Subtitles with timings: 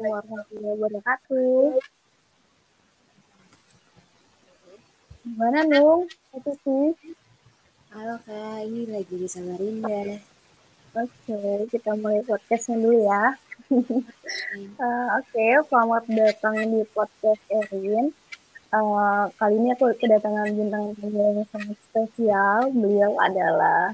[0.00, 1.76] warahmatullahi wabarakatuh.
[5.20, 6.08] Gimana Nung?
[6.32, 6.96] Itu sih.
[7.92, 10.16] Halo Kak, ini lagi di Samarinda.
[10.96, 13.36] Oke, kita mulai podcastnya dulu ya.
[13.68, 13.76] uh,
[15.20, 18.16] Oke, okay, selamat datang di podcast Erin.
[18.70, 22.72] Uh, kali ini aku kedatangan bintang tamu yang sangat spesial.
[22.72, 23.92] Beliau adalah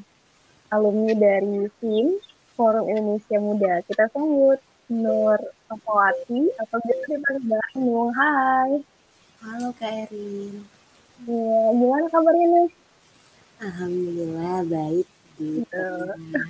[0.70, 2.20] alumni dari tim
[2.54, 3.80] Forum Indonesia Muda.
[3.88, 5.34] Kita sambut Nur
[5.66, 8.14] Sofawati atau biasa dipanggil Nung.
[8.14, 8.78] Hai.
[9.42, 10.62] Halo Kak Erin.
[11.27, 12.68] Ya, gimana kabarnya nih?
[13.66, 15.08] Alhamdulillah baik
[15.41, 15.66] di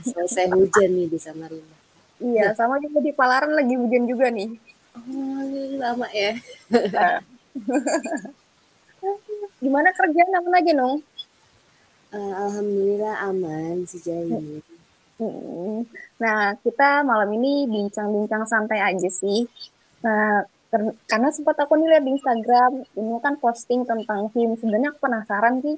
[0.05, 1.77] selesai hujan nih di Samarinda.
[2.21, 4.53] Iya, sama juga di Palaran lagi hujan juga nih.
[4.97, 5.41] Oh,
[5.81, 6.37] lama ya.
[9.65, 11.01] Gimana kerjaan aman aja, Nung?
[12.13, 14.61] Uh, Alhamdulillah aman sejauh ini.
[15.17, 15.89] Hmm.
[16.21, 19.49] Nah, kita malam ini bincang-bincang santai aja sih.
[20.05, 20.45] Nah,
[21.09, 24.61] karena sempat aku nih lihat di Instagram, ini kan posting tentang film.
[24.61, 25.77] Sebenarnya aku penasaran sih,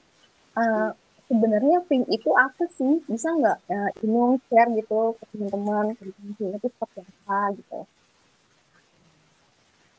[0.58, 0.90] uh,
[1.30, 2.98] sebenarnya film itu apa sih?
[3.06, 7.80] Bisa nggak uh, Inung share gitu ke teman-teman tentang film itu seperti apa gitu?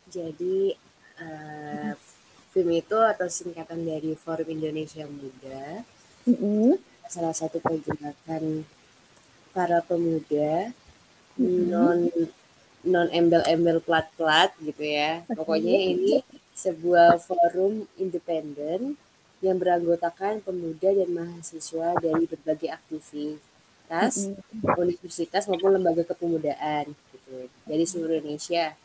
[0.09, 0.57] Jadi
[1.21, 1.93] uh,
[2.51, 5.85] film itu atau singkatan dari Forum Indonesia Muda,
[6.27, 6.75] mm-hmm.
[7.07, 8.65] salah satu pergerakan
[9.59, 10.71] para pemuda
[11.35, 11.67] mm-hmm.
[11.67, 11.99] non
[12.87, 15.27] non embel-embel plat-plat gitu ya.
[15.27, 16.23] Pokoknya ini
[16.55, 18.95] sebuah forum independen
[19.43, 24.79] yang beranggotakan pemuda dan mahasiswa dari berbagai aktivitas mm-hmm.
[24.79, 28.79] universitas maupun lembaga kepemudaan gitu dari seluruh Indonesia.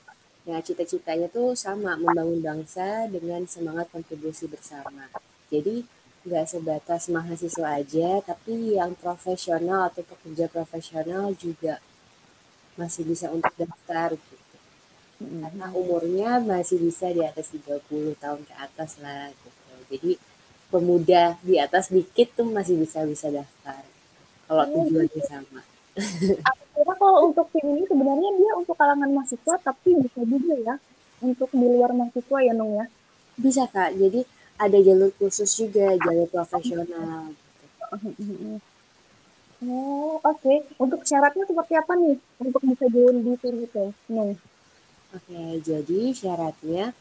[0.44, 5.06] Nah, cita-citanya tuh sama membangun bangsa dengan semangat kontribusi bersama.
[5.54, 5.86] Jadi
[6.24, 11.78] nggak sebatas mahasiswa aja, tapi yang profesional atau pekerja profesional juga
[12.80, 14.56] masih bisa untuk daftar gitu.
[15.20, 19.72] Karena umurnya masih bisa di atas 30 tahun ke atas lah gitu.
[19.94, 20.12] Jadi
[20.72, 23.84] pemuda di atas dikit tuh masih bisa bisa daftar
[24.48, 25.28] kalau oh, tujuannya gitu.
[25.28, 25.60] sama.
[26.50, 30.74] Aku kira kalau untuk tim ini sebenarnya dia untuk kalangan mahasiswa tapi bisa juga ya
[31.22, 32.86] untuk di luar mahasiswa ya Nung ya.
[33.34, 34.22] Bisa kak, jadi
[34.58, 37.34] ada jalur khusus juga jalur profesional.
[39.64, 40.58] Oh oke, okay.
[40.76, 44.36] untuk syaratnya seperti apa nih untuk bisa join di tim itu Nung?
[45.14, 46.92] Oke, okay, jadi syaratnya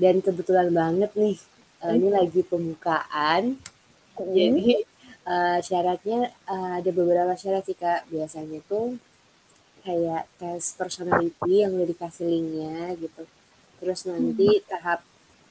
[0.00, 1.36] dan kebetulan banget nih
[1.84, 3.60] uh, ini lagi pembukaan.
[4.18, 4.34] Hmm.
[4.34, 4.82] Jadi
[5.26, 8.10] uh, syaratnya uh, ada beberapa syarat sih kak.
[8.10, 8.98] Biasanya tuh
[9.86, 13.22] kayak tes personality yang udah dikasih linknya gitu.
[13.78, 14.64] Terus nanti hmm.
[14.66, 15.00] tahap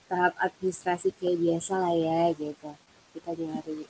[0.07, 2.71] tahap administrasi kayak biasa lah ya gitu.
[3.15, 3.85] Kita nyari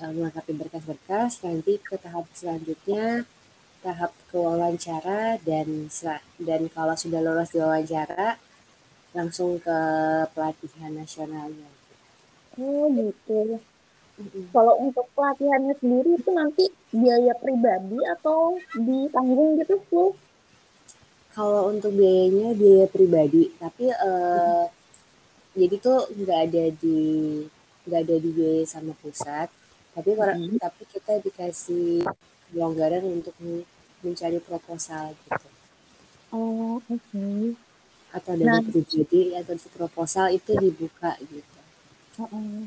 [0.00, 1.42] uh, melengkapi berkas-berkas.
[1.44, 3.24] Nanti ke tahap selanjutnya
[3.84, 5.86] tahap kewawancara dan
[6.42, 8.40] dan kalau sudah lolos di wawancara
[9.16, 9.78] langsung ke
[10.36, 11.70] pelatihan nasionalnya.
[12.60, 13.60] Oh gitu.
[14.16, 14.44] Mm-hmm.
[14.48, 20.16] Kalau untuk pelatihannya sendiri itu nanti biaya pribadi atau ditanggung gitu full?
[21.36, 24.75] Kalau untuk biayanya biaya pribadi, tapi uh, mm-hmm.
[25.56, 27.00] Jadi tuh nggak ada di
[27.88, 29.48] nggak ada di biaya sama pusat,
[29.96, 30.60] tapi mm-hmm.
[30.60, 32.04] tapi kita dikasih
[32.52, 33.34] kelonggaran untuk
[34.04, 35.48] mencari proposal gitu.
[36.30, 37.00] Oh oke.
[37.08, 37.56] Okay
[38.16, 41.60] atau dari nah, pribadi atau proposal itu dibuka gitu.
[42.16, 42.64] Uh-uh.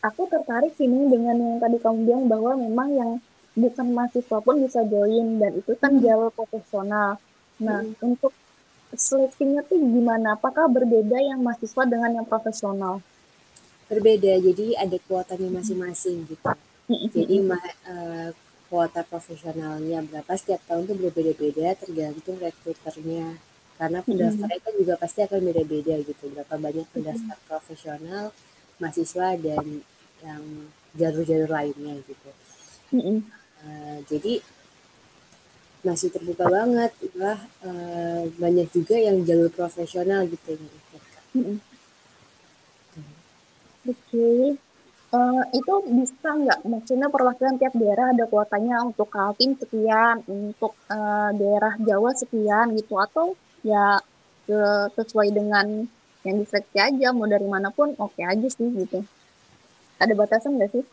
[0.00, 3.10] Aku tertarik sini dengan yang tadi kamu bilang bahwa memang yang
[3.52, 6.00] bukan mahasiswa pun bisa join dan itu kan hmm.
[6.00, 7.20] jalur profesional.
[7.60, 8.00] Nah, hmm.
[8.00, 8.32] untuk
[8.94, 10.34] seleksinya tuh gimana?
[10.34, 12.98] Apakah berbeda yang mahasiswa dengan yang profesional?
[13.90, 16.46] Berbeda, jadi ada kuotanya masing-masing gitu.
[16.90, 18.30] Jadi uh,
[18.70, 23.38] kuota profesionalnya berapa setiap tahun tuh berbeda-beda tergantung rekruternya.
[23.80, 26.24] Karena pendaftarnya kan juga pasti akan beda-beda gitu.
[26.30, 28.30] Berapa banyak pendaftar profesional
[28.78, 29.82] mahasiswa dan
[30.20, 30.42] yang
[30.94, 32.30] jalur-jalur lainnya gitu.
[33.60, 34.42] Uh, jadi
[35.80, 40.56] masih terbuka banget lah uh, banyak juga yang jalur profesional gitu
[41.34, 41.58] mm
[43.80, 44.40] Oke, okay.
[45.16, 46.68] uh, itu bisa nggak?
[46.68, 53.00] Maksudnya perwakilan tiap daerah ada kuotanya untuk Kaltim sekian, untuk uh, daerah Jawa sekian gitu,
[53.00, 53.32] atau
[53.64, 53.96] ya
[54.44, 54.60] ke,
[55.00, 55.88] sesuai dengan
[56.24, 59.00] yang diseleksi aja mau dari mana pun oke okay aja sih gitu
[59.96, 60.84] ada batasan nggak sih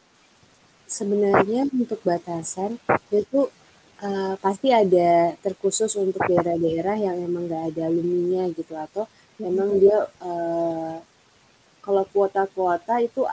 [0.87, 2.79] sebenarnya untuk batasan
[3.11, 3.51] itu
[4.03, 9.09] uh, pasti ada terkhusus untuk daerah-daerah yang emang nggak ada alumninya gitu atau
[9.41, 10.97] memang dia uh,
[11.81, 13.23] kalau kuota-kuota itu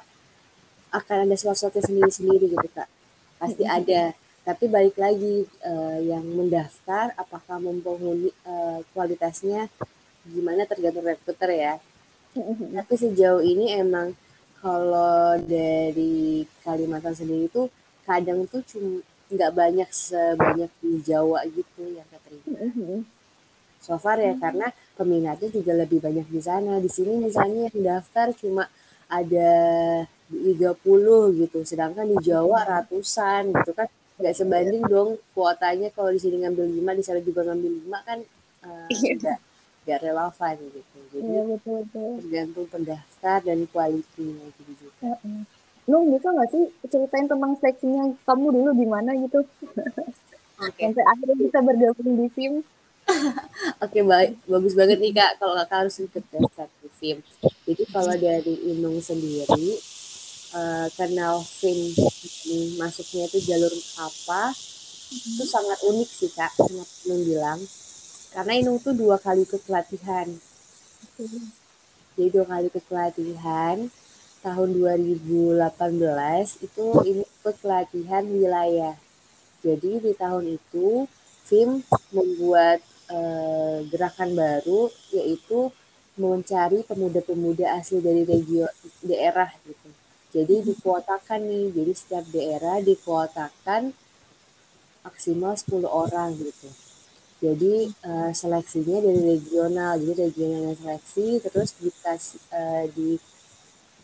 [0.94, 2.87] akan ada sesuatu sendiri-sendiri gitu kak.
[3.43, 4.14] Pasti ada.
[4.44, 9.72] Tapi balik lagi uh, yang mendaftar apakah mempengaruhi uh, kualitasnya
[10.28, 11.75] gimana tergantung rekruter ya.
[12.78, 14.14] Tapi sejauh ini emang
[14.60, 17.72] kalau dari Kalimantan sendiri tuh
[18.05, 19.00] kadang tuh cuma
[19.34, 23.04] nggak banyak sebanyak di Jawa gitu yang keterima.
[23.84, 26.81] So far ya karena peminatnya juga lebih banyak di sana.
[26.81, 28.64] Di sini misalnya yang daftar cuma
[29.12, 29.52] ada
[30.32, 30.81] 30
[31.36, 33.90] gitu, sedangkan di Jawa ratusan gitu kan.
[34.16, 38.19] Nggak sebanding dong kuotanya kalau di sini ngambil lima di sana juga ngambil lima kan
[38.64, 38.88] uh,
[39.20, 39.38] nggak
[39.84, 40.98] nggak relevan gitu.
[41.12, 42.10] Jadi iya, betul, betul.
[42.25, 45.12] tergantung pendaftar dan kualitinya gitu juga.
[45.12, 45.16] Ya,
[45.84, 49.44] Lu bisa nggak sih ceritain tentang seleksinya kamu dulu gimana gitu?
[50.54, 50.86] Okay.
[50.86, 52.62] sampai akhirnya bisa bergabung di tim
[53.84, 54.32] Oke okay, baik.
[54.48, 57.20] Bagus banget nih kak kalau kakak harus ikut daftar di film.
[57.69, 59.76] Jadi kalau dari Inung sendiri
[60.56, 61.92] uh, kenal film
[62.81, 64.56] masuknya itu jalur apa?
[65.12, 67.60] Itu sangat unik sih kak sangat Inung bilang.
[68.32, 70.32] Karena Inung tuh dua kali ikut pelatihan.
[72.16, 73.84] Jadi dua kali ikut pelatihan
[74.44, 75.25] tahun 2018
[76.61, 78.94] itu ini ikut pelatihan wilayah
[79.64, 81.08] jadi di tahun itu
[81.49, 81.81] film
[82.12, 85.73] membuat uh, gerakan baru yaitu
[86.20, 88.69] mencari pemuda-pemuda asli dari regio
[89.00, 89.88] daerah gitu
[90.35, 93.94] jadi dikuotakan nih, jadi setiap daerah dikuotakan
[95.06, 96.69] maksimal 10 orang gitu.
[97.38, 103.14] Jadi uh, seleksinya dari regional, jadi regionalnya seleksi terus dikasih uh, di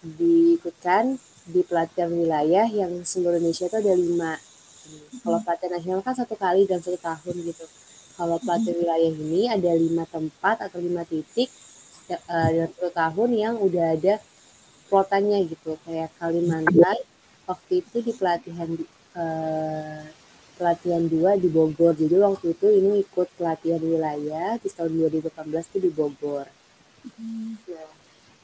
[0.00, 1.20] diikutkan
[1.50, 4.32] di pelatihan wilayah yang seluruh Indonesia itu ada lima.
[5.20, 7.64] Kalau pelatihan nasional kan satu kali dan satu tahun gitu.
[8.16, 11.48] Kalau pelatihan wilayah ini ada lima tempat atau lima titik
[12.10, 14.14] uh, dalam satu tahun yang udah ada
[14.90, 16.98] plotannya gitu kayak Kalimantan
[17.46, 18.70] waktu itu di pelatihan
[19.14, 20.02] uh,
[20.58, 25.30] pelatihan dua di Bogor jadi waktu itu ini ikut pelatihan wilayah di tahun 2018
[25.72, 26.46] itu di Bogor
[27.16, 27.50] hmm.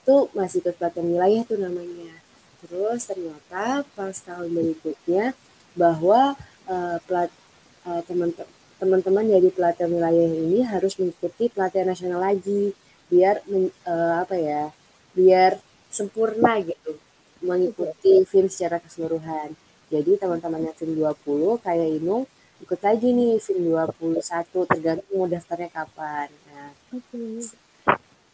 [0.06, 2.14] Itu masih pelatihan wilayah tuh namanya
[2.62, 5.34] terus ternyata pas tahun berikutnya
[5.74, 6.38] bahwa
[6.70, 7.34] uh, pelat
[7.82, 8.30] uh, teman
[8.78, 12.70] teman-teman dari pelatihan wilayah ini harus mengikuti pelatihan nasional lagi
[13.10, 14.70] biar uh, apa ya
[15.10, 15.58] biar
[15.90, 17.02] sempurna gitu
[17.42, 19.58] mengikuti film secara keseluruhan.
[19.90, 22.30] Jadi teman-teman yang film 20 kayak Inung
[22.62, 24.22] ikut lagi nih film 21
[24.70, 26.30] tergantung mau daftarnya kapan.
[26.46, 27.65] Nah, okay.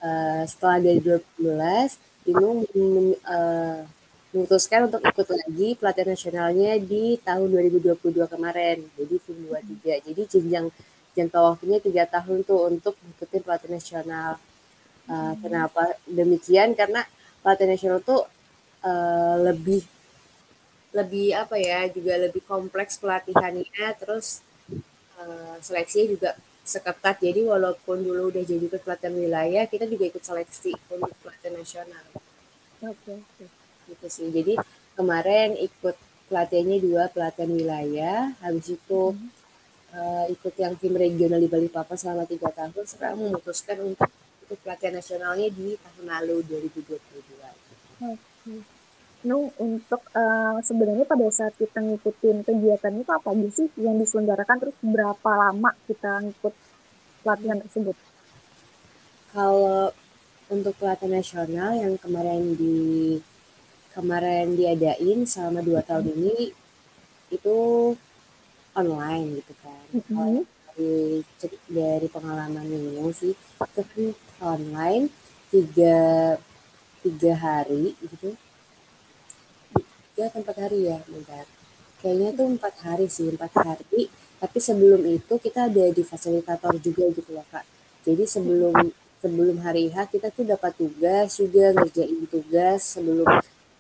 [0.03, 2.63] Eh, setelah dari 2012 Inung
[3.27, 3.83] uh,
[4.31, 8.79] memutuskan untuk ikut lagi pelatihan nasionalnya di tahun 2022 kemarin.
[8.95, 10.07] Jadi film 23.
[10.07, 10.67] Jadi jenjang
[11.13, 14.31] jangka waktunya tiga tahun tuh untuk mengikuti pelatihan nasional.
[15.11, 16.79] Uh, kenapa demikian?
[16.79, 17.03] Karena
[17.43, 18.23] pelatihan nasional tuh
[18.87, 19.83] uh, lebih
[20.93, 24.45] lebih apa ya juga lebih kompleks pelatihannya terus
[25.19, 26.31] uh, seleksinya juga
[26.63, 31.59] seketat jadi walaupun dulu udah jadi ikut pelatihan wilayah kita juga ikut seleksi untuk pelatihan
[31.59, 32.05] nasional
[32.87, 33.19] oke okay.
[33.91, 34.55] gitu sih jadi
[34.95, 35.97] kemarin ikut
[36.31, 39.29] pelatihannya dua pelatihan wilayah habis itu hmm.
[39.93, 44.09] uh, ikut yang tim regional di Balikpapan selama tiga tahun sekarang memutuskan untuk
[44.49, 46.97] ikut pelatihan nasionalnya di tahun lalu 2022.
[48.03, 48.82] Oke.
[49.23, 54.59] No, untuk uh, sebenarnya pada saat kita ngikutin kegiatan itu apa aja sih yang diselenggarakan
[54.59, 56.55] terus berapa lama kita ngikut
[57.23, 57.95] pelatihan tersebut?
[59.31, 59.95] Kalau
[60.51, 63.23] untuk pelatihan nasional yang kemarin di
[63.95, 66.51] kemarin diadain selama dua tahun ini
[67.31, 67.57] itu
[68.75, 69.83] online gitu kan.
[69.95, 70.43] Mm -hmm.
[70.73, 71.23] dari
[71.71, 74.11] dari pengalaman ini sih itu
[74.43, 75.07] online
[75.55, 76.35] tiga
[77.07, 78.35] tiga hari gitu
[80.13, 81.49] tiga empat hari ya bentar.
[82.05, 84.13] Kayaknya tuh empat hari sih empat hari.
[84.43, 87.65] Tapi sebelum itu kita ada di fasilitator juga gitu loh kak.
[88.05, 88.75] Jadi sebelum
[89.23, 93.25] sebelum hari H kita tuh dapat tugas juga ngerjain tugas sebelum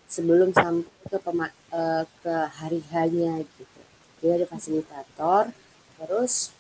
[0.07, 3.81] sebelum sampai ke pema, uh, ke hari hanya gitu.
[4.23, 5.51] Jadi ada fasilitator
[5.99, 6.55] terus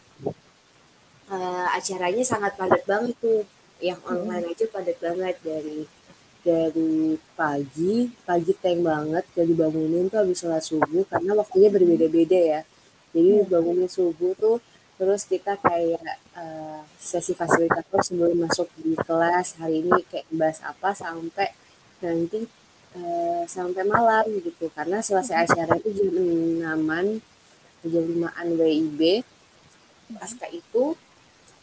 [1.31, 3.47] uh, acaranya sangat padat banget tuh.
[3.83, 5.87] Yang online aja padat banget dari
[6.43, 12.61] dari pagi pagi tank banget jadi bangunin tuh habis sholat subuh karena waktunya berbeda-beda ya.
[13.15, 14.59] Jadi bangunin subuh tuh
[14.99, 20.95] terus kita kayak uh, sesi fasilitator sebelum masuk di kelas hari ini kayak bahas apa
[20.95, 21.49] sampai
[22.03, 22.47] nanti
[22.99, 24.67] uh, sampai malam gitu.
[24.75, 27.23] Karena selesai acara itu jam enaman
[27.83, 29.27] jam limaan WIB
[30.19, 30.95] pasca itu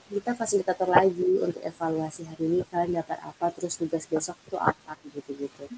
[0.10, 4.98] kita fasilitator lagi untuk evaluasi hari ini kalian dapat apa terus tugas besok itu apa
[5.14, 5.70] gitu gitu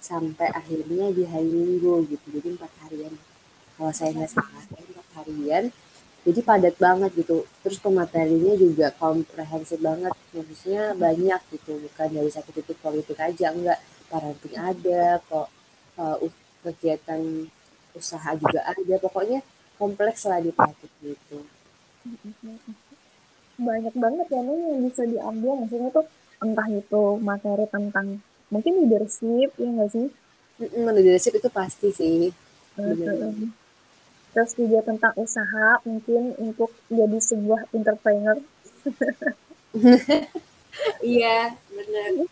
[0.00, 2.26] sampai akhirnya di hari minggu gitu.
[2.38, 3.14] Jadi empat harian.
[3.76, 5.64] Kalau saya nggak salah empat harian.
[6.26, 7.44] Jadi padat banget gitu.
[7.62, 10.14] Terus pematerinya juga komprehensif banget.
[10.32, 11.72] Maksudnya banyak gitu.
[11.76, 13.78] Bukan dari satu titik politik aja enggak.
[14.06, 15.48] Parenting ada kok
[15.98, 16.16] uh,
[16.62, 17.50] kegiatan
[17.92, 18.94] usaha juga ada.
[19.02, 19.42] Pokoknya
[19.76, 20.54] kompleks lah di
[21.02, 21.42] gitu
[23.56, 25.52] banyak banget ya nih yang bisa diambil.
[25.64, 26.06] Maksudnya tuh
[26.44, 28.06] entah itu materi tentang
[28.52, 30.06] mungkin leadership ya nggak sih?
[30.76, 32.32] Leadership itu pasti sih.
[34.36, 38.36] Terus juga tentang usaha mungkin untuk jadi sebuah entrepreneur.
[41.00, 42.28] Iya benar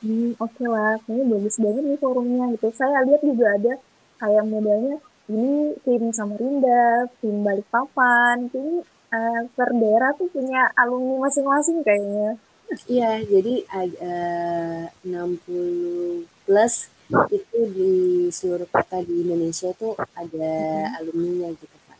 [0.00, 2.68] hmm, oke okay lah kayaknya bagus banget nih forumnya gitu.
[2.74, 3.72] Saya lihat juga ada
[4.20, 4.96] kayak modalnya
[5.30, 12.38] ini tim Samarinda tim Balikpapan tim uh, per daerah tuh punya alumni masing-masing kayaknya
[12.86, 16.74] iya jadi uh, 60 plus
[17.10, 17.92] itu di
[18.30, 20.54] seluruh kota di Indonesia tuh ada
[20.86, 20.98] hmm.
[21.02, 21.98] alumni-nya gitu kak.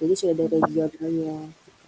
[0.00, 1.36] Jadi sudah ada regionalnya.
[1.44, 1.84] Gitu.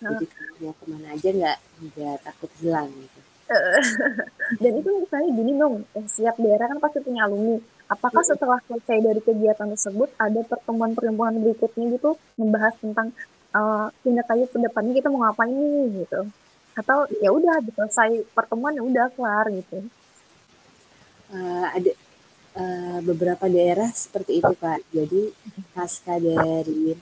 [0.00, 1.58] Jadi kalau mau ke mana aja nggak
[1.92, 3.20] nggak takut hilang gitu.
[4.62, 7.58] Dan itu misalnya gini dong, eh, setiap daerah kan pasti punya alumni.
[7.90, 13.10] Apakah setelah selesai dari kegiatan tersebut ada pertemuan pertemuan berikutnya gitu membahas tentang
[13.54, 16.20] uh, tindak lanjut ke depannya kita mau ngapain nih gitu?
[16.78, 19.84] Atau ya udah selesai pertemuan ya udah kelar gitu?
[21.34, 21.92] uh, ada
[22.58, 24.82] uh, beberapa daerah seperti itu kak.
[24.90, 25.30] Jadi
[25.74, 26.94] pasca dari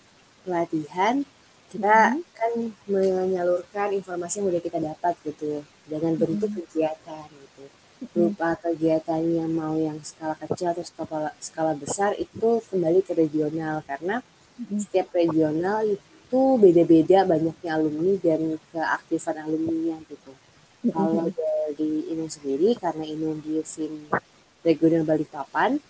[0.44, 1.24] pelatihan
[1.68, 2.24] kita hmm.
[2.32, 2.52] kan
[2.88, 6.58] menyalurkan informasi yang udah kita dapat gitu dengan bentuk hmm.
[6.64, 7.64] kegiatan gitu
[8.14, 13.84] berupa kegiatan yang mau yang skala kecil atau skala skala besar itu kembali ke regional
[13.84, 14.24] karena
[14.56, 14.80] hmm.
[14.80, 15.84] setiap regional
[16.28, 20.32] itu beda-beda banyaknya alumni dan keaktifan alumni gitu.
[20.84, 20.92] Mm-hmm.
[20.92, 24.12] Kalau dari Inung sendiri, karena Inung di SIM
[24.60, 25.80] regional Balikpapan,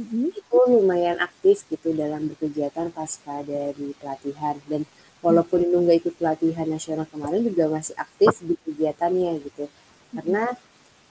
[0.00, 0.26] mm-hmm.
[0.32, 4.56] itu lumayan aktif gitu dalam berkegiatan pasca dari pelatihan.
[4.64, 4.88] Dan
[5.20, 9.68] walaupun Inung nggak ikut pelatihan nasional kemarin, juga masih aktif di kegiatannya gitu.
[10.16, 10.56] Karena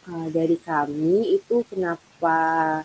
[0.09, 2.81] uh, dari kami itu kenapa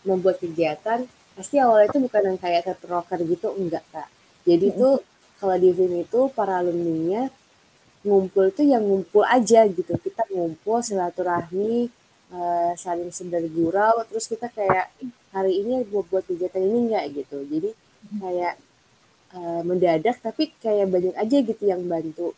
[0.00, 1.04] membuat kegiatan,
[1.36, 4.08] pasti awalnya itu bukan yang kayak terproker gitu, enggak kak.
[4.44, 4.88] Jadi itu
[5.40, 7.32] kalau di film itu para alumni-nya
[8.04, 9.96] ngumpul tuh yang ngumpul aja gitu.
[9.96, 11.88] Kita ngumpul silaturahmi
[12.32, 14.92] uh, saling sendal gurau terus kita kayak
[15.32, 17.40] hari ini buat buat kegiatan ini enggak gitu.
[17.48, 17.70] Jadi
[18.20, 18.54] kayak
[19.32, 22.36] uh, mendadak tapi kayak banyak aja gitu yang bantu.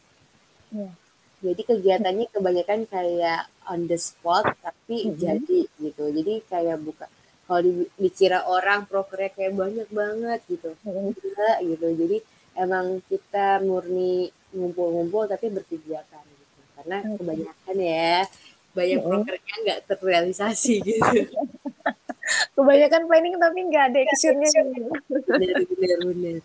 [0.74, 0.90] Yeah.
[1.38, 5.18] jadi kegiatannya kebanyakan kayak on the spot tapi mm -hmm.
[5.20, 6.04] jadi gitu.
[6.10, 7.06] Jadi kayak buka
[7.46, 10.74] kalau di, dikira orang prokernya kayak banyak banget gitu.
[10.82, 11.86] Enggak gitu.
[11.94, 12.16] Jadi
[12.58, 16.60] emang kita murni ngumpul-ngumpul tapi berkegiatan gitu.
[16.74, 18.16] Karena kebanyakan ya
[18.76, 21.18] banyak prokernya nggak terrealisasi gitu.
[22.58, 24.50] Kebanyakan planning tapi nggak ada actionnya.
[25.30, 26.36] benar benar benar.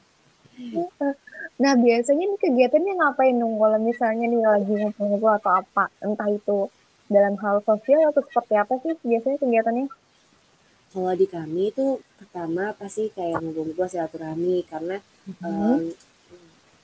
[1.58, 3.58] Nah biasanya nih kegiatannya ngapain dong?
[3.58, 6.70] Kalau misalnya nih lagi ngumpul-ngumpul atau apa entah itu
[7.10, 9.86] dalam hal sosial atau seperti apa sih biasanya kegiatannya
[10.92, 15.48] kalau di kami itu pertama pasti kayak ngumpul-ngumpul silaturahmi karena mm -hmm.
[15.48, 15.82] um,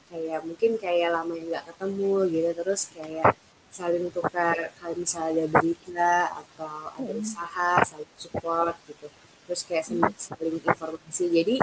[0.07, 3.35] kayak mungkin kayak lama yang nggak ketemu gitu terus kayak
[3.67, 7.21] saling tukar kalau misalnya ada berita atau ada hmm.
[7.21, 9.07] usaha saling support gitu.
[9.47, 9.85] Terus kayak
[10.17, 11.25] saling informasi.
[11.29, 11.55] Jadi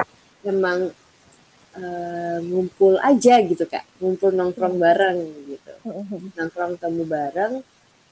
[0.44, 0.92] memang
[1.74, 3.88] uh, ngumpul aja gitu kak.
[3.98, 5.74] Ngumpul nongkrong bareng gitu.
[6.36, 7.64] Nongkrong temu bareng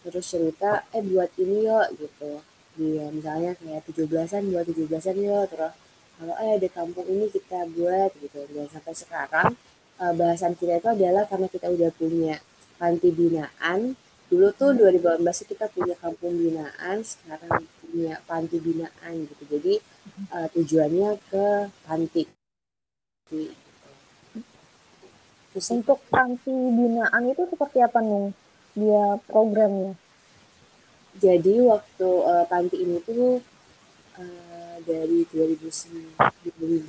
[0.02, 2.42] terus cerita eh buat ini yuk gitu
[2.76, 5.74] dia misalnya kayak tujuh belasan buat tujuh belasan yuk terus
[6.16, 9.50] kalau eh ada kampung ini kita buat gitu dan sampai sekarang
[9.98, 12.34] uh, bahasan kita itu adalah karena kita udah punya
[12.82, 13.94] panti binaan.
[14.26, 19.42] Dulu tuh 2018 kita punya kampung binaan, sekarang punya panti binaan gitu.
[19.46, 19.74] Jadi
[20.32, 21.46] uh, tujuannya ke
[21.84, 22.24] panti.
[25.52, 28.32] Terus untuk panti binaan itu seperti apa nih
[28.72, 30.01] dia programnya?
[31.20, 33.44] Jadi waktu uh, panti ini tuh
[34.16, 36.88] uh, dari 2019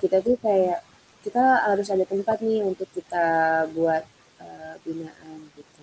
[0.00, 0.80] kita tuh kayak
[1.20, 4.04] kita harus ada tempat nih untuk kita buat
[4.40, 5.82] uh, binaan gitu.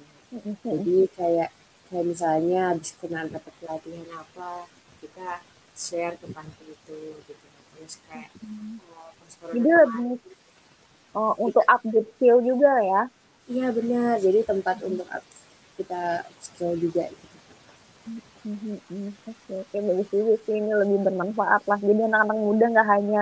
[0.66, 1.50] Jadi kayak
[1.88, 4.66] kayak misalnya habis kenal dapat pelatihan apa,
[5.00, 5.46] kita
[5.78, 7.00] share ke panti itu
[7.30, 7.48] gitu.
[7.78, 10.18] Terus kayak uh, Jadi lebih
[11.14, 13.02] oh, untuk update skill juga ya?
[13.48, 14.18] Iya benar.
[14.18, 15.06] Jadi tempat untuk
[15.78, 17.38] kita skill juga gitu.
[19.28, 21.80] Oke, oke bagus juga sih ini lebih bermanfaat lah.
[21.80, 23.22] Jadi anak-anak muda nggak hanya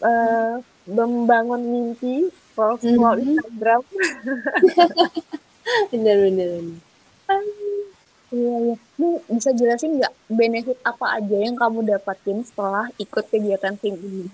[0.00, 3.34] uh, membangun mimpi scroll scroll mm-hmm.
[3.34, 3.82] Instagram
[5.90, 6.50] benar benar
[8.34, 8.76] Iya, iya.
[8.98, 14.26] Ini bisa jelasin nggak benefit apa aja yang kamu dapatin setelah ikut kegiatan tim ini?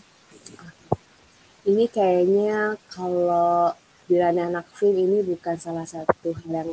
[1.68, 3.76] Ini kayaknya kalau
[4.08, 6.70] bilang anak film ini bukan salah satu hal yang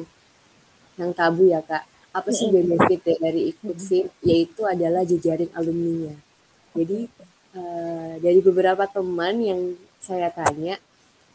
[0.97, 1.85] yang tabu ya kak.
[2.11, 4.09] Apa sih benefit ya dari ikut film?
[4.25, 6.17] Yaitu adalah jejaring alumninya.
[6.73, 7.05] Jadi
[7.53, 9.61] uh, dari beberapa teman yang
[10.01, 10.81] saya tanya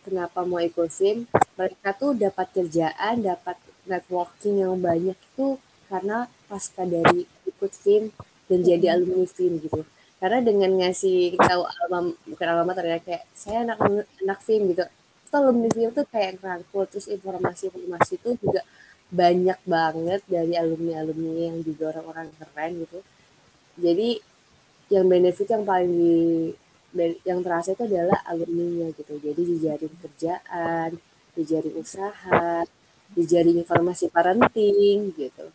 [0.03, 3.55] kenapa mau ikut film, mereka tuh dapat kerjaan, dapat
[3.87, 5.59] networking yang banyak itu
[5.91, 8.11] karena pasca dari ikut film
[8.47, 9.83] dan jadi alumni film gitu
[10.23, 15.35] karena dengan ngasih tahu alma bukan alma ya kayak saya anak anak film gitu itu
[15.35, 18.63] alumni film tuh kayak ngerangkul terus informasi-informasi itu juga
[19.13, 22.99] banyak banget dari alumni alumni yang juga orang-orang keren gitu.
[23.77, 24.09] Jadi
[24.89, 26.17] yang benefit yang paling di
[27.25, 29.21] yang terasa itu adalah alumni gitu.
[29.21, 30.91] Jadi dijaring kerjaan
[31.33, 32.65] dijaring usaha
[33.13, 35.47] dijaring informasi parenting gitu.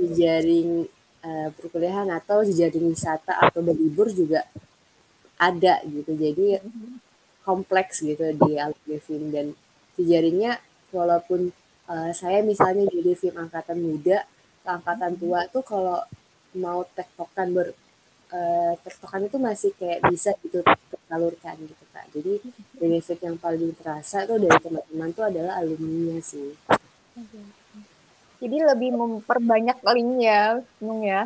[0.00, 0.88] Jejaring
[1.20, 4.40] uh, perkuliahan atau jejaring wisata atau berlibur juga
[5.36, 6.16] ada gitu.
[6.16, 6.60] Jadi
[7.44, 9.46] kompleks gitu di alumni dan
[10.00, 10.60] jejaringnya
[10.92, 11.52] walaupun
[11.90, 14.26] uh, saya misalnya jadi film angkatan muda,
[14.66, 16.02] angkatan tua tuh kalau
[16.56, 17.68] mau tektokan ber
[18.32, 22.06] uh, tektokan itu masih kayak bisa gitu tersalurkan gitu kak.
[22.14, 22.32] Jadi
[22.76, 26.54] benefit yang paling terasa tuh dari teman-teman tuh adalah alumni sih.
[28.36, 31.24] Jadi lebih memperbanyak link ya, Nung ya.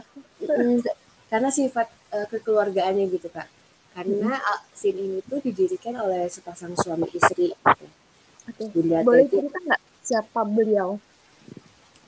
[1.30, 3.48] Karena sifat uh, kekeluargaannya gitu kak.
[3.90, 4.62] Karena hmm.
[4.70, 7.50] scene ini tuh didirikan oleh sepasang suami istri.
[7.50, 7.86] Gitu.
[8.50, 8.66] Okay.
[8.70, 10.98] Bunda Boleh cerita nggak siapa beliau?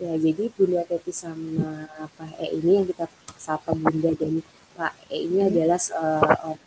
[0.03, 1.87] Ya jadi Bunda Teti sama
[2.19, 3.07] Pak E ini yang kita
[3.39, 4.43] sapa Bunda dan
[4.75, 5.49] Pak E ini hmm.
[5.55, 6.59] adalah uh,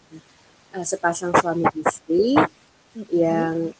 [0.71, 3.07] uh, sepasang suami istri hmm.
[3.11, 3.75] yang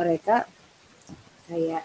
[0.00, 0.48] mereka
[1.52, 1.84] kayak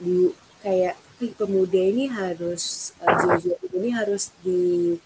[0.00, 0.96] di kayak
[1.36, 3.40] pemuda ini harus uh,
[3.72, 4.96] ini harus di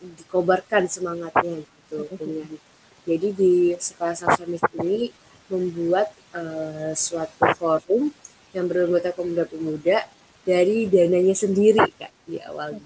[0.00, 2.52] dikobarkan semangatnya gitu dengan
[3.06, 5.08] jadi di sekolah Sasamis ini
[5.52, 8.12] membuat uh, suatu forum
[8.52, 10.04] yang beranggota pemuda-pemuda
[10.46, 12.76] dari dananya sendiri kak di awal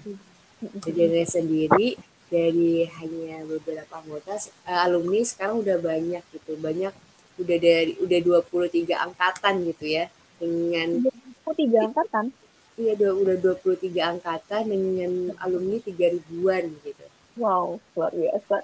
[0.81, 1.99] dari dananya sendiri
[2.31, 6.55] dari hanya beberapa anggota uh, alumni sekarang udah banyak gitu.
[6.55, 6.95] Banyak
[7.43, 10.05] udah dari udah 23 angkatan gitu ya
[10.39, 11.11] dengan
[11.43, 12.31] oh, tiga angkatan?
[12.79, 17.05] Iya udah udah 23 angkatan dengan alumni tiga ribuan gitu.
[17.35, 18.57] Wow luar biasa.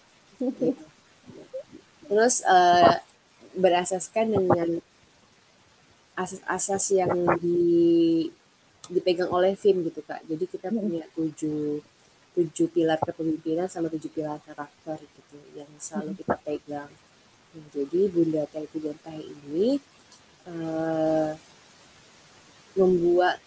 [2.08, 3.04] Terus uh,
[3.58, 4.80] berasaskan dengan
[6.18, 8.26] asas-asas yang di
[8.88, 10.78] dipegang oleh FIM gitu kak jadi kita hmm.
[10.80, 11.84] punya tujuh
[12.38, 16.20] tujuh pilar kepemimpinan sama tujuh pilar karakter gitu yang selalu hmm.
[16.24, 16.92] kita pegang
[17.74, 19.82] jadi Bunda Tai ini
[20.46, 21.34] uh,
[22.78, 23.42] membuat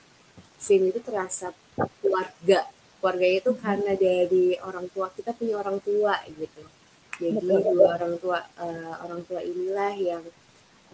[0.59, 1.55] film itu terasa
[2.03, 2.66] keluarga
[3.01, 6.62] keluarga itu karena dari orang tua kita punya orang tua gitu
[7.20, 10.24] jadi dua orang tua uh, orang tua inilah yang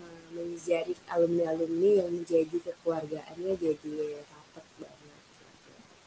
[0.02, 3.94] uh, menjadi alumni alumni yang menjadi kekeluargaannya jadi
[4.26, 5.20] rapat banget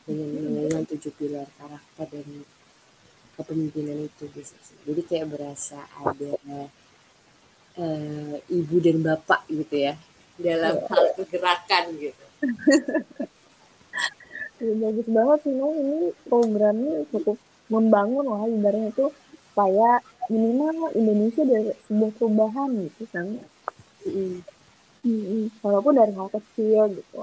[0.03, 0.29] dengan
[0.67, 2.43] dengan tujuh pilar karakter dan
[3.39, 6.35] kepemimpinan itu bisa jadi kayak berasa ada
[7.79, 9.95] uh, ibu dan bapak gitu ya
[10.39, 10.87] dalam iya.
[10.87, 12.25] hal kegerakan gitu.
[14.63, 17.35] ya, bagus banget sih ini programnya cukup
[17.67, 19.07] membangun lah ibaratnya itu
[19.59, 19.99] supaya
[20.31, 23.27] minimal Indonesia dari sebuah perubahan gitu kan.
[24.07, 24.39] Mm.
[25.03, 27.19] Mm, walaupun dari hal kecil gitu.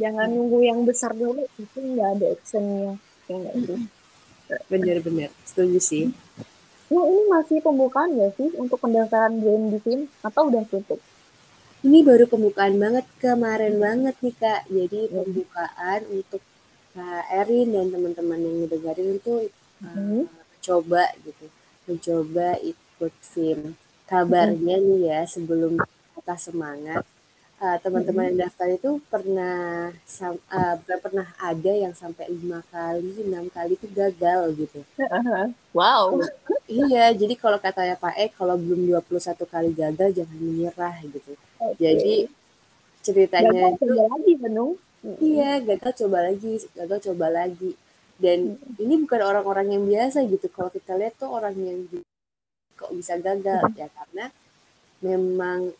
[0.00, 0.36] Jangan mm.
[0.40, 2.96] nunggu yang besar dulu itu nggak ada actionnya.
[3.28, 6.04] Ya, Bener-bener, setuju sih.
[6.88, 10.98] Nah, ini masih pembukaan ya sih untuk pendaftaran game di tim atau udah tutup?
[11.84, 14.64] Ini baru pembukaan banget kemarin banget nih kak.
[14.64, 16.40] Jadi pembukaan untuk
[16.90, 19.46] Kak Erin dan teman-teman yang ngedengerin itu
[19.84, 20.24] uh,
[20.60, 21.46] coba gitu,
[21.88, 23.76] mencoba ikut film.
[24.10, 24.86] Kabarnya hmm.
[24.90, 25.78] nih ya sebelum
[26.18, 27.06] kata semangat
[27.60, 33.76] uh, teman-teman yang daftar itu pernah uh, pernah ada yang sampai lima kali enam kali
[33.76, 34.80] itu gagal gitu.
[35.70, 36.18] Wow.
[36.66, 41.38] Iya jadi kalau katanya Pak E kalau belum 21 kali gagal jangan menyerah gitu.
[41.60, 41.74] Okay.
[41.78, 42.14] jadi
[43.06, 44.72] ceritanya gagal itu coba lagi Benung.
[45.22, 47.70] Iya gagal coba lagi gagal coba lagi
[48.20, 48.76] dan hmm.
[48.84, 51.88] ini bukan orang-orang yang biasa gitu kalau kita lihat tuh orang yang
[52.76, 53.76] kok bisa gagal hmm.
[53.80, 54.24] ya karena
[55.00, 55.72] memang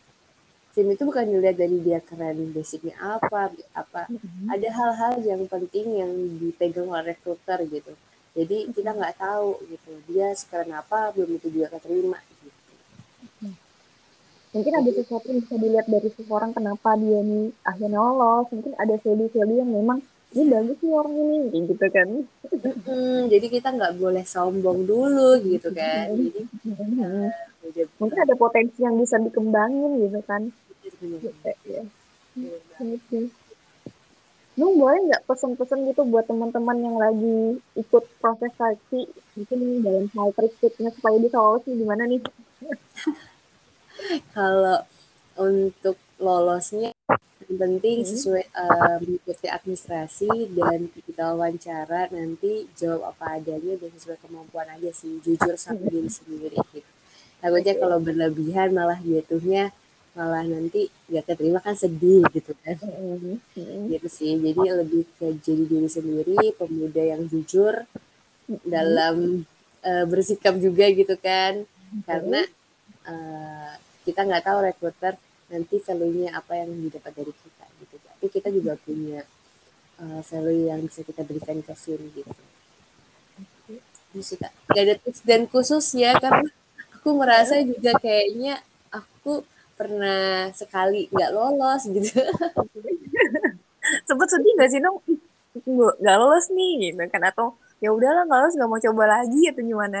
[0.71, 4.47] film itu bukan dilihat dari dia keren basicnya apa apa mm-hmm.
[4.47, 7.91] ada hal-hal yang penting yang dipegang oleh rekruter gitu
[8.31, 13.51] jadi kita nggak tahu gitu dia sekeren apa belum itu juga keterima gitu
[14.51, 18.95] mungkin ada sesuatu yang bisa dilihat dari seseorang kenapa dia nih akhirnya lolos mungkin ada
[18.99, 19.99] value-value yang memang
[20.31, 22.09] ini bagus nih orang ini gitu kan.
[22.87, 26.07] Hmm, jadi kita nggak boleh sombong dulu gitu kan.
[26.07, 26.41] Jadi
[27.03, 27.31] uh,
[27.99, 30.47] mungkin ada potensi yang bisa dikembangin gitu kan.
[31.03, 31.27] Gitu,
[31.67, 31.83] ya.
[32.79, 33.27] Gitu.
[34.55, 39.11] Nung boleh nggak pesan-pesan gitu buat teman-teman yang lagi ikut proses seleksi?
[39.35, 42.21] Mungkin dalam hal triknya supaya bisa lolos nih gimana nih?
[44.35, 44.79] Kalau
[45.35, 46.95] untuk lolosnya
[47.51, 48.07] yang penting hmm.
[48.07, 54.87] sesuai uh, mengikuti administrasi dan kita wawancara nanti jawab apa adanya dan sesuai kemampuan aja
[54.95, 55.91] sih jujur sama hmm.
[55.91, 56.87] diri sendiri gitu.
[57.43, 59.75] Takutnya kalau berlebihan malah jatuhnya
[60.11, 63.95] malah nanti gak keterima kan sedih gitu kan mm-hmm.
[63.95, 67.87] gitu sih jadi lebih ke jadi diri sendiri pemuda yang jujur
[68.67, 69.47] dalam
[69.87, 71.63] uh, bersikap juga gitu kan
[72.03, 72.43] karena
[73.07, 73.71] uh,
[74.03, 75.15] kita nggak tahu rekruter
[75.51, 77.95] nanti value-nya apa yang didapat dari kita gitu.
[77.99, 79.21] Tapi kita juga punya
[79.99, 82.31] uh, value yang bisa kita berikan ke film gitu.
[84.71, 86.47] Gak ada tips dan khusus ya karena
[86.95, 88.59] aku merasa juga kayaknya
[88.91, 89.43] aku
[89.75, 92.11] pernah sekali nggak lolos gitu.
[94.07, 94.99] Sempet sedih nggak sih dong
[95.99, 97.23] nggak lolos nih gitu kan.
[97.27, 99.99] Atau ya udahlah nggak lolos nggak mau coba lagi atau gimana?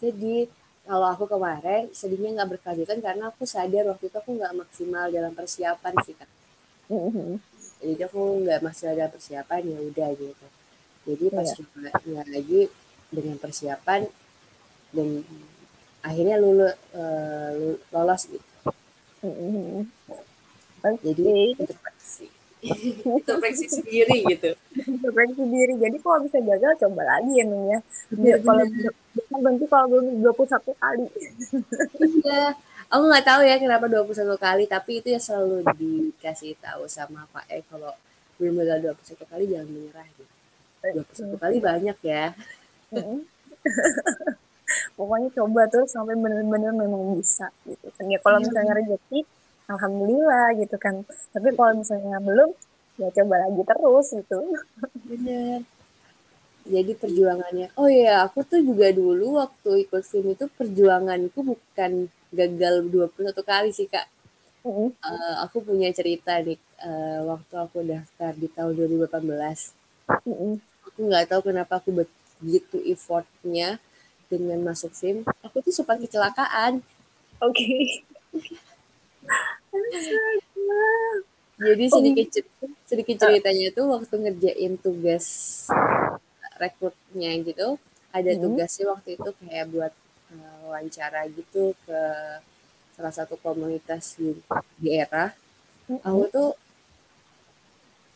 [0.00, 0.48] Jadi
[0.82, 5.32] kalau aku kemarin sedihnya nggak berkelanjutan karena aku sadar waktu itu aku nggak maksimal dalam
[5.32, 6.30] persiapan sih kan
[6.90, 7.32] mm-hmm.
[7.82, 10.46] jadi aku nggak maksimal dalam persiapan ya udah gitu
[11.02, 11.56] jadi pas yeah.
[11.58, 12.60] coba nggak lagi
[13.12, 14.00] dengan persiapan
[14.92, 15.08] dan
[16.02, 16.66] akhirnya lulu,
[16.98, 17.52] uh,
[17.94, 18.52] lolos gitu
[19.22, 19.86] Mm-hmm.
[20.82, 22.26] Jadi introspeksi.
[23.18, 24.50] introspeksi sendiri gitu.
[24.78, 25.74] Introspeksi diri.
[25.78, 27.78] Jadi kalau bisa gagal coba lagi ya Nung ya.
[28.14, 28.64] Biar kalau
[29.42, 31.06] berhenti kalau belum 21 kali.
[32.22, 32.54] Iya.
[32.92, 37.48] Aku nggak tahu ya kenapa 21 kali, tapi itu ya selalu dikasih tahu sama Pak
[37.48, 37.96] E kalau
[38.36, 40.32] belum gagal 21 kali jangan menyerah gitu.
[41.32, 42.36] 21 kali banyak ya.
[44.96, 48.44] pokoknya coba tuh sampai bener-bener memang bisa gitu kan ya kalau iya.
[48.48, 49.18] misalnya rezeki
[49.70, 52.50] alhamdulillah gitu kan tapi kalau misalnya belum
[53.00, 54.38] ya coba lagi terus gitu
[55.08, 55.60] bener
[56.62, 62.74] jadi perjuangannya oh iya aku tuh juga dulu waktu ikut film itu perjuanganku bukan gagal
[62.88, 64.06] 21 kali sih kak
[64.62, 64.88] mm -hmm.
[65.02, 70.52] uh, aku punya cerita nih uh, waktu aku daftar di tahun 2018 mm -hmm.
[70.86, 71.90] aku nggak tahu kenapa aku
[72.42, 73.82] begitu effortnya
[74.32, 76.80] dengan masuk SIM, aku tuh sempat kecelakaan.
[77.44, 77.60] Oke.
[78.32, 78.64] Okay.
[81.62, 82.26] Jadi sedikit
[82.88, 85.26] sedikit ceritanya tuh waktu ngerjain tugas
[86.58, 87.78] rekrutnya gitu,
[88.10, 88.40] ada hmm.
[88.42, 89.92] tugasnya waktu itu kayak buat
[90.34, 92.00] uh, wawancara gitu ke
[92.98, 94.34] salah satu komunitas di
[94.82, 95.30] daerah.
[95.86, 96.02] Hmm.
[96.02, 96.50] Aku tuh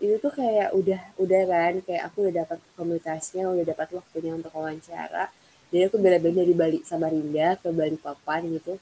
[0.03, 4.53] itu tuh kayak udah udah kan kayak aku udah dapat komunitasnya, udah dapat waktunya untuk
[4.53, 5.33] wawancara
[5.71, 8.79] jadi aku bela-bela dari Bali Samarinda ke Bali Papan gitu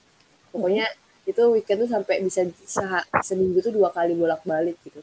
[0.53, 1.04] pokoknya hmm.
[1.25, 2.45] Itu weekend tuh sampai bisa
[3.25, 5.01] seminggu tuh dua kali bolak-balik gitu.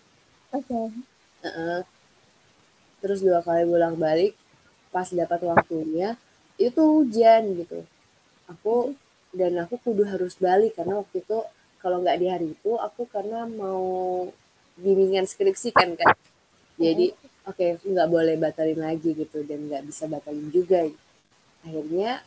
[0.54, 0.66] Oke.
[0.70, 0.86] Okay.
[1.42, 1.80] uh -uh.
[3.02, 4.38] terus dua kali bolak-balik
[4.94, 6.14] pas dapat waktunya
[6.62, 7.82] itu hujan gitu.
[8.46, 8.94] Aku
[9.34, 11.38] dan aku kudu harus balik karena waktu itu
[11.82, 14.28] kalau nggak di hari itu aku karena mau
[14.78, 16.14] bimbingan skripsi kan kan
[16.82, 17.14] jadi
[17.46, 20.90] oke okay, nggak boleh batalin lagi gitu dan nggak bisa batalin juga.
[21.62, 22.26] Akhirnya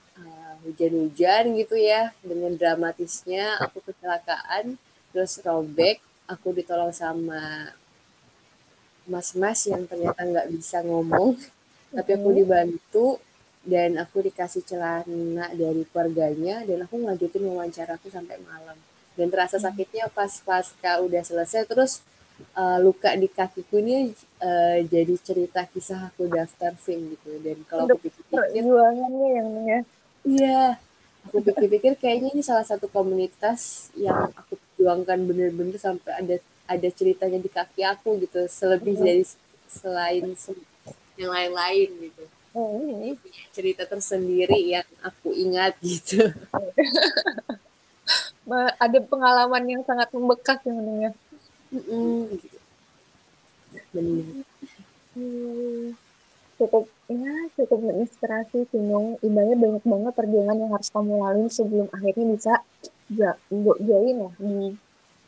[0.64, 4.80] hujan-hujan gitu ya dengan dramatisnya aku kecelakaan
[5.12, 7.70] terus robek aku ditolong sama
[9.04, 11.36] mas-mas yang ternyata nggak bisa ngomong
[11.94, 13.06] tapi aku dibantu
[13.64, 18.76] dan aku dikasih celana dari keluarganya dan aku ngajutin wawancara aku sampai malam.
[19.16, 19.64] Dan terasa hmm.
[19.64, 22.04] sakitnya pas pasca udah selesai terus
[22.58, 24.12] uh, luka di kakiku ini
[24.44, 27.40] uh, jadi cerita kisah aku daftar film gitu.
[27.40, 29.80] Dan kalau aku pikir-pikir yang ya
[30.24, 30.80] iya
[31.28, 37.40] aku pikir-pikir kayaknya ini salah satu komunitas yang aku perjuangkan bener-bener sampai ada ada ceritanya
[37.40, 39.04] di kaki aku gitu selebih hmm.
[39.04, 39.24] dari
[39.68, 40.24] selain
[41.20, 42.24] yang lain-lain gitu
[42.56, 43.16] hmm.
[43.20, 46.28] punya cerita tersendiri yang aku ingat gitu
[48.84, 51.12] ada pengalaman yang sangat membekas yang ya
[52.36, 52.58] gitu.
[53.94, 54.46] Benar.
[55.14, 55.94] Hmm,
[56.64, 59.20] cukup ya cukup menginspirasi sih Nung.
[59.20, 62.54] Ibaratnya banyak banget perjuangan yang harus kamu lalui sebelum akhirnya bisa
[63.84, 64.72] join ya di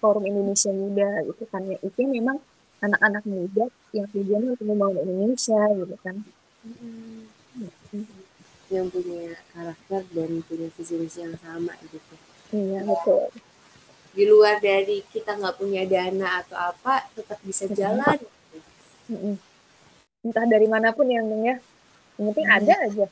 [0.01, 1.77] forum Indonesia Muda gitu kan ya.
[1.85, 2.41] Itu memang
[2.81, 3.65] anak-anak muda
[3.97, 6.17] yang tujuannya untuk membangun Indonesia gitu kan.
[6.67, 7.23] Hmm.
[8.67, 12.15] yang punya karakter dan punya visi misi yang sama gitu.
[12.51, 13.31] Iya betul.
[14.11, 18.19] Di luar dari kita nggak punya dana atau apa tetap bisa jalan
[19.07, 19.39] Mm-mm.
[20.27, 21.57] Entah dari mana pun ya Nung ya.
[22.19, 23.07] Yang penting ada aja.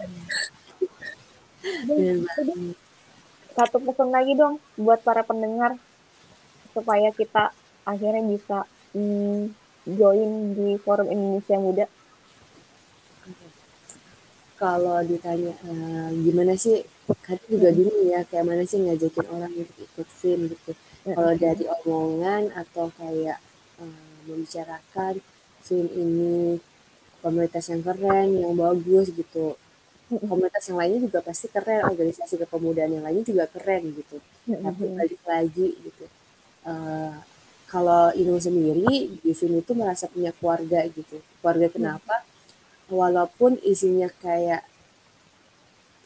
[1.60, 2.24] Banget.
[3.52, 5.76] satu pesan lagi dong buat para pendengar
[6.72, 7.52] supaya kita
[7.84, 8.64] akhirnya bisa
[8.96, 9.52] mm,
[9.98, 11.86] join di forum Indonesia Muda.
[14.60, 16.84] Kalau ditanya eh, gimana sih
[17.24, 20.72] kadang juga bingung ya kayak mana sih ngajakin orang untuk ikut film gitu.
[21.04, 23.40] Kalau dari omongan atau kayak
[23.80, 25.14] eh, membicarakan
[25.64, 26.60] film ini.
[27.20, 29.56] Komunitas yang keren yang bagus gitu.
[30.08, 34.16] Komunitas yang lainnya juga pasti keren organisasi kepemudaan yang lainnya juga keren gitu.
[34.48, 36.04] Tapi balik lagi gitu
[36.60, 37.14] Eh,
[37.70, 41.22] kalau Inung sendiri di sini tuh merasa punya keluarga gitu.
[41.40, 42.14] Keluarga kenapa?
[42.90, 44.66] Walaupun isinya kayak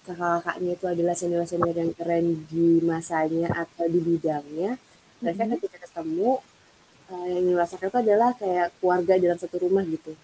[0.05, 4.77] kakak-kakaknya itu adalah senior-senior yang keren di masanya atau di bidangnya
[5.25, 6.45] mereka ketika ketemu
[7.13, 10.15] eh, yang dirasakan itu adalah kayak keluarga dalam satu rumah gitu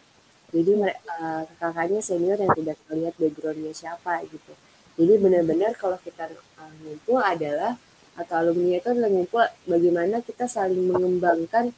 [0.51, 4.53] jadi mereka kakaknya senior yang tidak melihat backgroundnya siapa gitu
[4.99, 7.79] jadi benar-benar kalau kita uh, ngumpul adalah
[8.19, 11.71] atau alumni itu adalah ngumpul bagaimana kita saling mengembangkan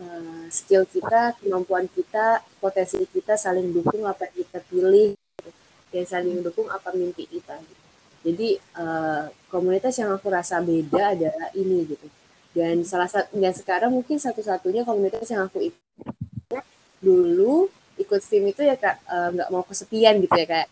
[0.00, 5.50] uh, skill kita kemampuan kita potensi kita saling dukung apa kita pilih gitu.
[5.92, 7.82] dan saling dukung apa mimpi kita gitu.
[8.24, 8.48] jadi
[8.80, 12.08] uh, komunitas yang aku rasa beda adalah ini gitu
[12.54, 16.62] dan salah satu dan sekarang mungkin satu-satunya komunitas yang aku ikut
[17.02, 17.66] dulu
[17.98, 20.68] ikut tim itu ya kak eh, nggak mau kesepian gitu ya kayak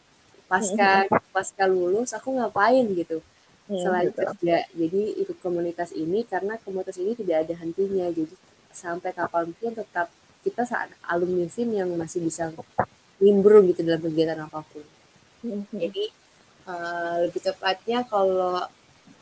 [0.46, 3.18] pasca pasca lulus aku ngapain gitu.
[3.70, 4.18] Iya, selain betul.
[4.26, 8.06] kerja jadi ikut komunitas ini karena komunitas ini tidak ada hentinya.
[8.10, 8.34] Jadi
[8.72, 10.08] sampai kapan pun tetap
[10.42, 12.50] kita saat alumni SIM yang masih bisa
[13.22, 14.82] nimbrung gitu dalam kegiatan apa pun.
[15.42, 15.74] Mhm.
[15.74, 16.04] jadi
[16.70, 18.62] eh, lebih tepatnya kalau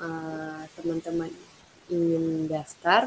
[0.01, 1.33] eh, teman-teman
[1.97, 2.25] ingin
[2.55, 3.03] daftar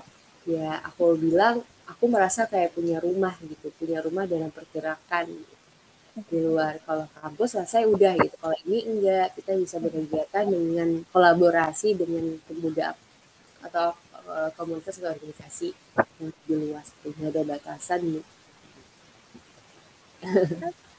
[0.55, 1.55] ya aku bilang
[1.91, 5.55] aku merasa kayak punya rumah gitu punya rumah dalam pergerakan gitu.
[6.31, 11.89] di luar kalau kampus selesai udah gitu kalau ini enggak kita bisa berkegiatan dengan kolaborasi
[12.01, 12.87] dengan pemuda
[13.67, 13.87] atau
[14.33, 15.69] eh, komunitas atau organisasi
[16.21, 18.31] yang lebih luas tidak ada batasan gitu.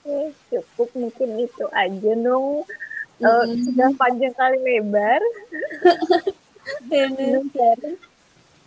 [0.04, 0.18] Oke,
[0.52, 2.64] cukup mungkin itu aja dong.
[3.24, 3.56] Eh, Mhm.
[3.64, 5.22] sudah panjang kali lebar.
[6.90, 7.96] Inung sharing.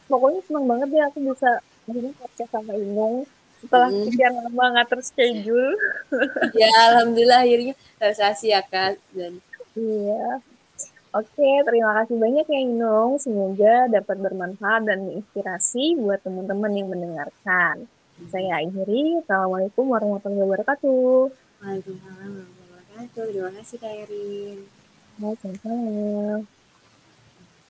[0.07, 1.51] Pokoknya senang banget ya aku bisa
[1.85, 3.23] bisa podcast sama Inung
[3.57, 4.03] setelah Mhm.
[4.07, 5.73] sekian lama ngatur schedule.
[6.53, 9.33] ya alhamdulillah akhirnya realisasi ya dan
[9.77, 10.41] Iya.
[11.13, 13.17] Oke, terima kasih banyak ya Inung.
[13.17, 17.85] Semoga dapat bermanfaat dan menginspirasi buat teman-teman yang mendengarkan.
[18.29, 19.21] Saya akhiri.
[19.21, 21.29] Assalamualaikum warahmatullahi wabarakatuh.
[21.61, 24.57] Waalaikumsalam warahmatullahi wabarakatuh terima kasih kak Erin
[25.17, 26.56] Waalaikumsalam.